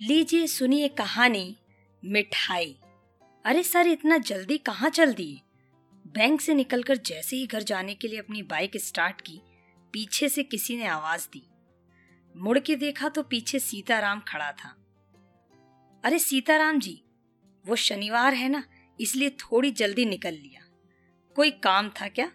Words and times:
लीजिए, 0.00 0.46
सुनिए 0.46 0.88
कहानी, 0.88 1.56
मिठाई। 2.04 2.76
अरे 3.44 3.62
सर, 3.62 3.86
इतना 3.86 4.18
जल्दी 4.18 4.58
कहाँ 4.58 4.90
चल 4.90 5.12
दिए? 5.14 5.40
बैंक 6.06 6.40
से 6.40 6.54
निकलकर 6.54 6.96
जैसे 6.96 7.36
ही 7.36 7.46
घर 7.46 7.62
जाने 7.62 7.94
के 7.94 8.08
लिए 8.08 8.18
अपनी 8.18 8.42
बाइक 8.42 8.76
स्टार्ट 8.76 9.20
की, 9.20 9.40
पीछे 9.92 10.28
से 10.28 10.42
किसी 10.42 10.76
ने 10.76 10.86
आवाज़ 10.86 11.28
दी। 11.32 11.46
मुड़ 12.36 12.58
के 12.58 12.76
देखा 12.76 13.08
तो 13.08 13.22
पीछे 13.22 13.58
सीताराम 13.58 14.20
खड़ा 14.20 14.52
था। 14.52 14.76
अरे 16.04 16.18
सीताराम 16.18 16.78
जी, 16.78 17.02
वो 17.66 17.76
शनिवार 17.76 18.34
है 18.34 18.48
ना, 18.48 18.64
इसलिए 19.00 19.30
थोड़ी 19.30 19.70
जल्दी 19.70 20.04
निकल 20.04 20.34
लिया। 20.34 20.66
कोई 21.36 21.50
काम 21.50 21.88
था 21.88 22.08
क्या? 22.08 22.32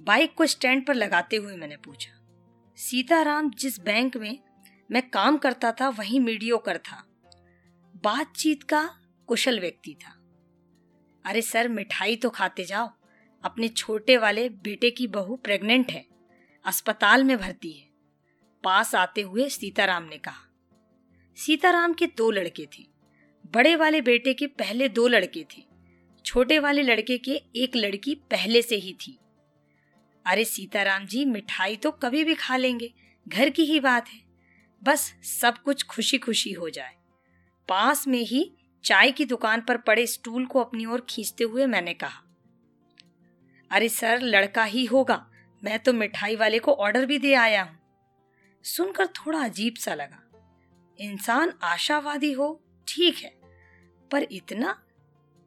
बाइक 0.00 0.34
को 0.34 0.46
स्टैंड 0.46 0.86
पर 0.86 0.94
लगाते 0.94 1.36
हुए 1.36 1.56
मैंने 1.56 1.76
पूछा। 1.76 2.12
सीताराम, 2.76 3.50
जिस 3.50 3.80
बैंक 3.80 4.16
में 4.16 4.47
मैं 4.90 5.10
काम 5.10 5.38
करता 5.38 5.72
था, 5.72 5.88
वहीं 5.88 6.20
मीडियोकर 6.20 6.78
था। 6.78 7.04
बातचीत 8.04 8.62
का 8.62 8.98
कुशल 9.26 9.60
व्यक्ति 9.60 9.94
था। 9.94 10.10
अरे 11.24 11.42
सर, 11.42 11.68
मिठाई 11.68 12.16
तो 12.16 12.30
खाते 12.30 12.64
जाओ। 12.64 12.90
अपने 13.44 13.68
छोटे 13.68 14.16
वाले 14.16 14.48
बेटे 14.48 14.90
की 14.90 15.06
बहू 15.06 15.36
प्रेग्नेंट 15.36 15.90
है। 15.90 16.06
अस्पताल 16.64 17.24
में 17.24 17.38
भर्ती 17.38 17.72
है। 17.72 17.88
पास 18.64 18.94
आते 18.94 19.20
हुए 19.20 19.48
सीताराम 19.48 20.02
ने 20.02 20.18
कहा। 20.18 20.44
सीताराम 21.36 21.92
के 21.92 22.06
दो 22.06 22.30
लड़के 22.30 22.66
थे। 22.66 22.86
बड़े 23.54 23.76
वाले 23.76 24.00
बेटे 24.00 24.34
के 24.34 24.46
पहले 24.46 24.88
दो 24.88 25.08
लड़के 25.08 25.44
थे। 25.44 25.62
छोटे 26.24 26.58
वाले 26.58 26.82
लड़के 26.82 27.18
के 27.18 27.42
एक 27.56 27.76
लड़की 27.76 28.14
पहले 28.14 28.62
से 28.62 28.76
ही 28.76 28.92
थी। 28.92 29.18
अरे 30.26 30.44
सीताराम 30.44 31.06
जी, 31.06 31.24
मिठाई 31.24 31.76
तो 31.76 31.90
कभी 31.90 32.24
भी 32.24 32.34
खा 32.34 32.56
लेंगे। 32.56 32.94
घर 33.28 33.50
की 33.50 33.62
ही 33.64 33.80
बात 33.80 34.08
है। 34.08 34.27
बस 34.82 35.12
सब 35.22 35.58
कुछ 35.58 35.82
खुशी 35.84 36.18
खुशी 36.18 36.52
हो 36.52 36.68
जाए। 36.70 36.94
पास 37.68 38.06
में 38.08 38.20
ही 38.20 38.50
चाय 38.84 39.10
की 39.10 39.24
दुकान 39.24 39.60
पर 39.60 39.76
पड़े 39.76 40.06
स्टूल 40.06 40.46
को 40.46 40.60
अपनी 40.60 40.86
ओर 40.86 41.06
खींचते 41.10 41.44
हुए 41.44 41.66
मैंने 41.66 41.94
कहा, 41.94 42.22
अरे 43.70 43.88
सर, 43.88 44.20
लड़का 44.20 44.64
ही 44.64 44.84
होगा। 44.84 45.24
मैं 45.62 45.78
तो 45.78 45.92
मिठाई 45.92 46.36
वाले 46.36 46.58
को 46.58 46.72
ऑर्डर 46.74 47.06
भी 47.06 47.18
दे 47.18 47.34
आया 47.34 47.62
हूँ। 47.62 47.76
सुनकर 48.64 49.06
थोड़ा 49.06 49.42
अजीब 49.44 49.74
सा 49.74 49.94
लगा, 49.94 50.22
इंसान 50.98 51.52
आशावादी 51.62 52.32
हो, 52.32 52.60
ठीक 52.88 53.16
है, 53.16 53.30
पर 54.10 54.26
इतना? 54.32 54.78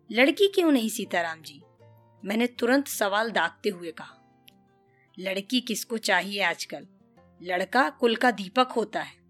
लड़की 0.09 0.47
क्यों 0.47 0.71
नहीं, 0.71 0.89
सीताराम 0.89 1.41
जी? 1.41 1.61
मैंने 2.23 2.47
तुरंत 2.49 2.87
सवाल 2.87 3.31
दागते 3.31 3.69
हुए 3.69 3.91
कहा, 3.91 4.17
लड़की 5.17 5.61
किसको 5.61 5.97
चाहिए 5.99 6.41
आजकल? 6.43 6.87
लड़का 7.41 7.89
कुल 7.89 8.15
का 8.15 8.31
दीपक 8.31 8.71
होता 8.71 9.01
है। 9.01 9.20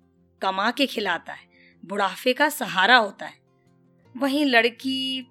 कमा 0.41 0.71
के 0.71 0.85
खिलाता 0.85 1.33
है, 1.33 1.47
बुढ़ापे 1.85 2.33
का 2.33 2.49
सहारा 2.49 2.97
होता 2.97 3.25
है। 3.25 3.39
वहीं 4.17 4.45
लड़की 4.45 5.21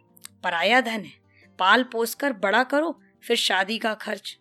पराया 0.44 0.80
धन 0.80 1.04
है, 1.04 1.12
पाल 1.58 1.82
पोस 1.82 2.14
कर 2.14 2.32
बड़ा 2.32 2.62
करो, 2.64 3.00
फिर 3.22 3.36
शादी 3.36 3.78
का 3.78 3.94
खर्च। 3.94 4.38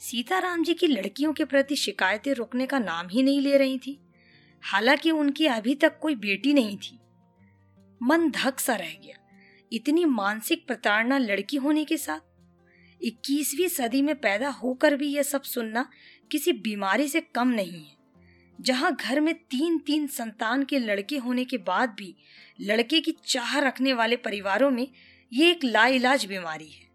सीताराम 0.00 0.64
जी 0.64 0.74
की 0.74 0.86
लड़कियों 0.86 1.32
के 1.32 1.44
प्रति 1.44 1.76
शिकायतें 1.76 2.32
रुकने 2.34 2.66
का 2.66 2.78
नाम 2.78 3.08
ही 3.08 3.22
नहीं 3.22 3.40
ले 3.40 3.56
रही 3.58 3.78
थी। 3.78 3.98
हालाँकि 4.62 5.10
उनकी 5.10 5.46
अभी 5.46 5.74
तक 5.74 5.98
कोई 5.98 6.14
बेटी 6.14 6.52
नहीं 6.52 6.76
थी। 6.76 6.98
मन 8.02 8.30
धक 8.30 8.60
सा 8.60 8.74
रह 8.74 8.92
गया, 9.04 9.16
इतनी 9.72 10.04
मानसिक 10.04 10.66
प्रताड़ना 10.66 11.18
लड़की 11.18 11.56
होने 11.56 11.84
के 11.84 11.96
साथ। 11.96 12.20
इक्कीसवीं 13.02 13.68
सदी 13.68 14.02
में 14.02 14.14
पैदा 14.20 14.48
होकर 14.48 14.96
भी 14.96 15.08
यह 15.08 15.22
सब 15.22 15.42
सुनना 15.42 15.88
किसी 16.30 16.52
बीमारी 16.52 17.08
से 17.08 17.20
कम 17.20 17.48
नहीं 17.48 17.84
है। 17.84 18.01
जहाँ 18.60 18.96
घर 18.96 19.20
में 19.20 19.34
तीन 19.34 19.78
तीन 19.78 20.06
संतान 20.06 20.64
के 20.64 20.78
लड़के 20.78 21.16
होने 21.16 21.44
के 21.44 21.58
बाद 21.58 21.90
भी 21.90 22.14
लड़के 22.60 23.00
की 23.00 23.16
चाह 23.26 23.58
रखने 23.58 23.92
वाले 23.92 24.16
परिवारों 24.16 24.70
में 24.70 24.88
ये 25.32 25.50
एक 25.50 25.64
लाइलाज 25.64 26.24
बीमारी 26.24 26.68
है। 26.68 26.90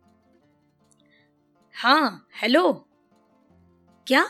हाँ 1.76 2.28
हेलो? 2.42 2.90
क्या? 4.08 4.30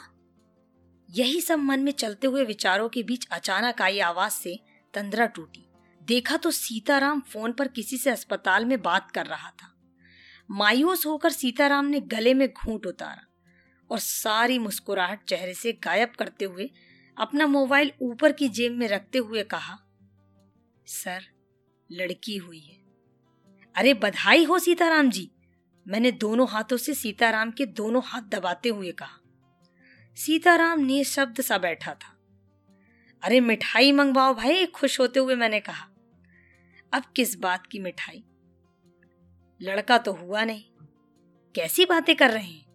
यही 1.10 1.42
सब 1.42 1.60
मन 1.60 1.80
में 1.80 1.92
चलते 1.92 2.28
हुए 2.28 2.44
विचारों 2.44 2.90
के 2.90 3.04
बीच 3.04 3.28
अचानक 3.32 3.82
आई 3.82 4.00
आवाज़ 4.00 4.34
से 4.34 4.60
तंद्रा 4.94 5.26
टूटी। 5.26 5.66
देखा 6.04 6.38
तो 6.38 6.52
सीताराम 6.52 7.20
फ़ोन 7.20 7.52
पर 7.52 7.68
किसी 7.68 7.98
से 7.98 8.10
अस्पताल 8.10 8.66
में 8.66 8.82
बात 8.82 9.12
कर 9.12 9.26
रहा 9.26 9.50
था। 9.50 9.74
मायूस 10.52 11.06
होकर 11.06 11.30
सीताराम 11.30 11.86
ने 11.86 12.00
गले 12.00 12.34
में 12.34 12.48
घूंट 12.54 12.86
उतारा 12.86 13.28
और 13.92 14.00
सारी 14.00 14.60
मुस्कुराहट 14.60 15.24
चेहरे 15.24 15.54
से 15.54 15.72
गायब 15.74 16.10
करते 16.10 16.46
हुए 16.46 16.70
अपना 17.18 17.48
मोबाइल 17.48 17.92
ऊपर 18.02 18.32
की 18.32 18.50
जेब 18.50 18.72
में 18.72 18.88
रखते 18.88 19.18
हुए 19.18 19.44
कहा, 19.44 19.80
सर, 20.88 21.24
लड़की 21.92 22.38
हुई 22.38 22.60
है। 22.60 22.78
अरे, 23.76 23.94
बधाई 23.94 24.44
हो 24.44 24.60
सीताराम 24.60 25.10
जी। 25.10 25.32
मैंने 25.88 26.12
दोनों 26.12 26.48
हाथों 26.48 26.78
से 26.78 26.94
सीताराम 26.94 27.52
के 27.52 27.66
दोनों 27.66 28.02
हाथ 28.06 28.22
दबाते 28.22 28.70
हुए 28.70 28.92
कहा। 28.92 29.20
सीताराम 30.16 30.80
ने 30.80 31.04
शब्द 31.04 31.42
सा 31.42 31.58
बैठा 31.58 31.94
था। 31.94 32.18
अरे, 33.22 33.40
मिठाई 33.40 33.92
मंगवाओ 33.92 34.34
भाई, 34.34 34.66
खुश 34.66 35.00
होते 35.00 35.20
हुए 35.20 35.36
मैंने 35.36 35.60
कहा। 35.60 35.90
अब 36.94 37.04
किस 37.16 37.40
बात 37.40 37.68
की 37.68 37.80
मिठाई? 37.80 38.24
लड़का 39.62 39.98
तो 39.98 40.12
हुआ 40.14 40.44
नहीं। 40.44 40.64
कैसी 41.56 41.86
बातें 41.86 42.16
कर 42.16 42.32
रहे 42.32 42.44
हैं? 42.44 42.67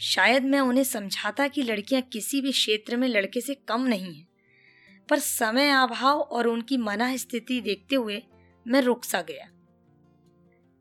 शायद 0.00 0.44
मैं 0.44 0.60
उन्हें 0.60 0.84
समझाता 0.84 1.46
कि 1.48 1.62
लड़कियाँ 1.62 2.02
किसी 2.02 2.40
भी 2.40 2.52
क्षेत्र 2.52 2.96
में 2.96 3.06
लड़के 3.08 3.40
से 3.40 3.54
कम 3.68 3.82
नहीं 3.82 4.14
हैं, 4.14 4.26
पर 5.08 5.18
समय 5.18 5.70
अभाव 5.72 6.20
और 6.20 6.46
उनकी 6.46 6.76
मना 6.76 7.16
स्थिति 7.16 7.60
देखते 7.60 7.96
हुए 7.96 8.22
मैं 8.66 8.80
रुक 8.82 9.04
सा 9.04 9.20
गया। 9.22 9.48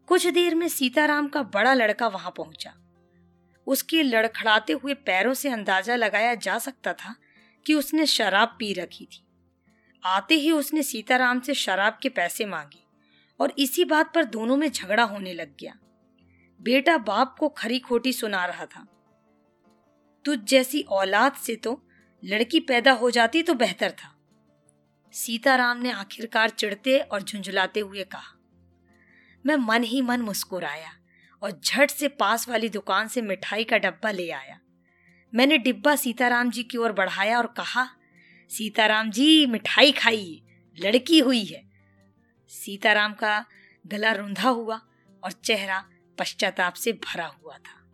कुछ 0.07 0.25
देर 0.27 0.55
में 0.55 0.67
सीताराम 0.67 1.27
का 1.27 1.43
बड़ा 1.43 1.73
लड़का 1.73 2.07
वहाँ 2.07 2.31
पहुँचा। 2.37 2.73
उसके 3.67 4.01
लड़खड़ाते 4.03 4.73
हुए 4.73 4.93
पैरों 4.95 5.33
से 5.33 5.49
अंदाज़ा 5.49 5.95
लगाया 5.95 6.33
जा 6.35 6.57
सकता 6.59 6.93
था 6.93 7.15
कि 7.65 7.73
उसने 7.73 8.05
शराब 8.05 8.55
पी 8.59 8.73
रखी 8.73 9.05
थी। 9.05 9.23
आते 10.03 10.35
ही 10.35 10.51
उसने 10.51 10.83
सीताराम 10.83 11.39
से 11.39 11.53
शराब 11.53 11.97
के 12.01 12.09
पैसे 12.09 12.45
मांगे 12.45 12.83
और 13.39 13.53
इसी 13.57 13.85
बात 13.85 14.13
पर 14.13 14.25
दोनों 14.25 14.57
में 14.57 14.69
झगड़ा 14.71 15.03
होने 15.03 15.33
लग 15.33 15.55
गया। 15.59 15.73
बेटा 16.59 16.97
बाप 16.97 17.35
को 17.39 17.49
खरी 17.49 17.79
खोटी 17.79 18.13
सुना 18.13 18.45
रहा 18.45 18.65
था। 18.65 18.85
तुझ 20.25 20.39
जैसी 20.39 20.81
औलाद 20.91 21.33
से 21.35 21.55
तो 21.55 21.81
लड़की 22.23 22.59
पैदा 22.59 22.91
हो 22.91 23.09
जाती 23.11 23.41
तो 23.43 23.53
बेहतर 23.53 23.91
था। 23.91 24.11
सीताराम 25.13 25.81
ने 25.81 25.91
आखिरकार 25.91 26.49
चिढ़ते 26.49 26.97
और 26.99 27.23
झुंझुलाते 27.23 27.79
हुए 27.79 28.03
कहा, 28.03 28.33
मैं 29.45 29.55
मन 29.57 29.83
ही 29.83 30.01
मन 30.01 30.21
मुस्कुराया 30.21 30.91
और 31.41 31.51
झट 31.51 31.91
से 31.91 32.07
पास 32.07 32.47
वाली 32.49 32.69
दुकान 32.69 33.07
से 33.07 33.21
मिठाई 33.21 33.63
का 33.63 33.77
डब्बा 33.77 34.11
ले 34.11 34.29
आया। 34.31 34.59
मैंने 35.33 35.57
डिब्बा 35.57 35.95
सीताराम 35.95 36.49
जी 36.49 36.63
की 36.63 36.77
ओर 36.77 36.91
बढ़ाया 36.91 37.37
और 37.37 37.47
कहा, 37.57 37.87
सीताराम 38.51 39.09
जी, 39.11 39.45
मिठाई 39.45 39.91
खाइए, 39.91 40.41
लड़की 40.77 41.19
हुई 41.19 41.43
है। 41.43 41.63
सीताराम 42.51 43.13
का 43.13 43.45
गला 43.85 44.11
रुंधा 44.11 44.49
हुआ 44.49 44.81
और 45.23 45.31
चेहरा 45.33 45.83
पश्चाताप 46.17 46.73
से 46.73 46.91
भरा 47.05 47.25
हुआ 47.25 47.57
था। 47.57 47.84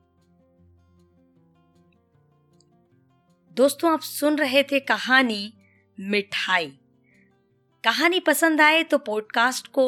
दोस्तों, 3.62 3.92
आप 3.94 4.02
सुन 4.02 4.38
रहे 4.38 4.64
थे 4.64 4.80
कहानी 4.80 5.54
मिठाई। 6.00 6.68
कहानी 7.84 8.20
पसंद 8.20 8.62
आए 8.62 8.84
तो 8.84 8.98
पॉडकास्ट 8.98 9.68
को 9.68 9.84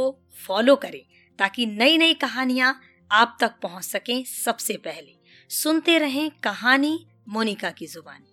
फॉलो 0.47 0.75
करें, 0.75 1.01
ताकि 1.39 1.65
नई 1.65 1.97
नई 1.97 2.13
कहानियाँ 2.13 2.81
आप 3.11 3.37
तक 3.39 3.51
पहुँच 3.61 3.83
सकें 3.83 4.23
सबसे 4.23 4.77
पहले। 4.77 5.15
सुनते 5.49 5.97
रहें 5.97 6.31
कहानी 6.43 7.05
मोनिका 7.29 7.69
की 7.69 7.87
जुबानी। 7.87 8.32